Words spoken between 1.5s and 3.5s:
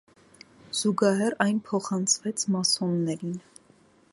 փոխանցվեց մասոններին։